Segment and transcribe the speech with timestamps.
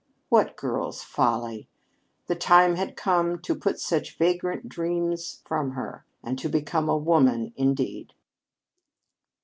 [0.29, 1.67] What girl's folly!
[2.25, 6.97] The time had come to put such vagrant dreams from her and to become a
[6.97, 8.13] woman, indeed.